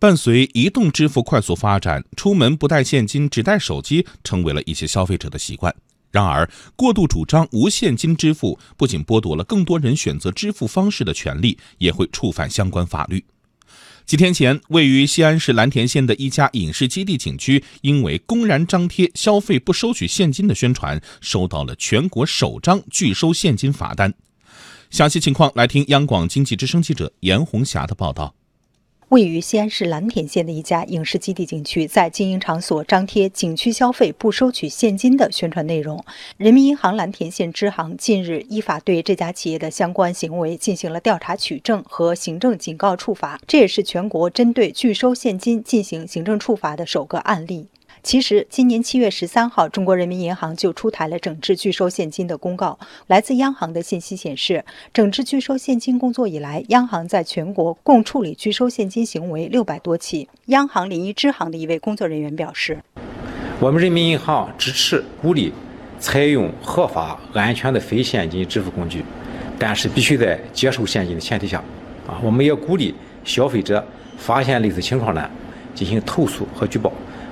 [0.00, 5.74] 伴随移动支付快速发展，出门不带现金只带手机成为了一些消费者的习惯。
[6.10, 13.22] 然而，过度主张无现金支付，不仅剥夺了更多人选择支付方式的权利，也会触犯相关法律。
[14.06, 24.14] 几天前，位于西安市蓝田县的一家影视基地景区，因为公然张贴消费不收取现金的宣传，收到了全国首张拒收现金罚单。
[24.88, 28.34] 详细情况，来听央广经济之声记者严红霞的报道。
[29.10, 36.04] 位于西安市蓝田县的一家影视基地景区，在经营场所张贴“景区消费不收取现金”的宣传内容。
[36.36, 47.66] 人民银行蓝田县支行近日依法对这家企业的相关行为进行了调查取证和行政警告处罚，这也是全国针对拒收现金进行行政处罚的首个案例。
[48.02, 52.78] 其实，今年七月十三号，中国人民银行就出台了整治拒收现金的公告。
[53.08, 54.64] 来自央行的信息显示，
[54.94, 60.26] 整治拒收现金工作以来，央行在全国共处理拒收现金行为六百多起。
[60.46, 62.78] 央行临沂支行的一位工作人员表示
[63.60, 65.52] ：“我们人民银行支持鼓励
[65.98, 69.04] 采用合法安全的非现金支付工具，
[69.58, 71.62] 但是必须在接受现金的前提下。
[72.06, 73.86] 啊，我们也鼓励消费者
[74.16, 75.30] 发现类似情况呢，
[75.74, 76.90] 进行投诉和举报。”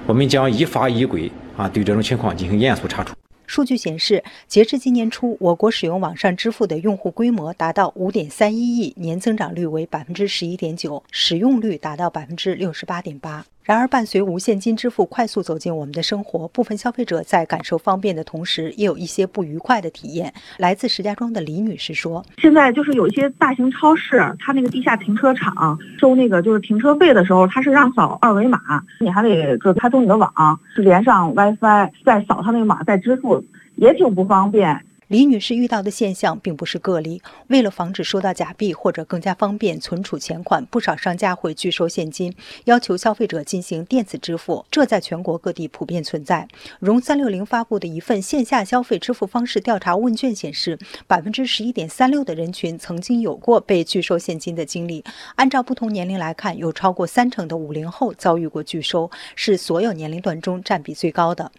[0.08, 3.14] 我们将依法依规啊，对这种情况进行严肃查处。
[3.46, 13.44] 数据显示，截至今年初，我国使用网上支付的用户规模达到五点三一亿，年增长率为百分之十一点九，使用率达到百分之六十八点八。
[13.68, 20.32] 然而，伴随无现金支付快速走进我们的生活，部分消费者在感受方便的同时，也有一些不愉快的体验。
[20.56, 28.58] 来自石家庄的李女士说：“现在就是有一些大型超市，它那个地下停车场收那个就是停车费的时候，它是让扫二维码，
[29.00, 30.32] 你还得就是开通你的网，
[30.74, 33.44] 是连上 WiFi，再扫它那个码再支付，
[33.76, 37.22] 也挺不方便。”李女士遇到的现象并不是个例。
[37.46, 42.34] 为了防止收到假币或者更加方便存储钱款，不少商家会拒收现金，
[42.66, 44.66] 要求消费者进行电子支付。
[44.70, 46.46] 这在全国各地普遍存在。
[46.78, 55.02] 融三六零发布的一份线下消费支付方式调查问卷显示，百分之十一点三六的人群曾经有过被拒收现金的经历。
[55.36, 61.50] 按照不同年龄来看，有超过三成的五零后遭遇过拒收，是所有年龄段中占比最高的。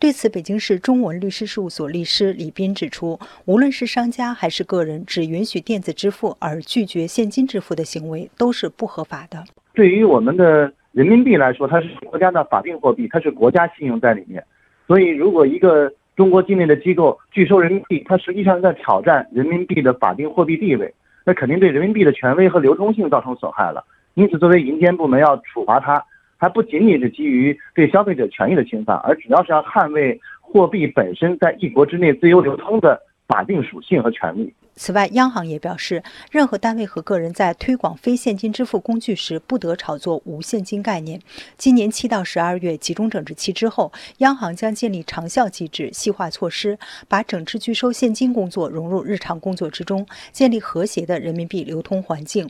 [0.00, 2.95] 对此，北京市中文律师事务所律师李斌指出。
[2.96, 9.44] 出，无论是商家还是个人，只允许电子支付而拒绝现金支付的行为都是不合法的。
[9.74, 14.42] 对于我们的人民币来说，它是国家的法定货币，它是国家信用在里面。
[14.86, 20.94] 所以，如果一个中国境内的机构拒收人民币，它实际上在挑战人民币的法定货币地位，
[21.26, 23.84] 那肯定对人民币的权威和流通性造成损害了。
[24.14, 26.02] 因此，作为银监部门要处罚它，
[26.36, 30.20] 还不仅仅是基于对消费者权益的侵犯，而主要是要捍卫。
[30.48, 34.54] 货币本身在一国之内自由流通的法定属性和权利。
[34.76, 41.20] 此外，央行也表示，任何单位和个人在推广非现金支付工具时，不得炒作无现金概念。
[41.58, 52.48] 今年七到十二月集中整治期之后，央行将建立长效机制、细化措施，把整治拒收现金工作融入日常工作之中，建立和谐的人民币流通环境。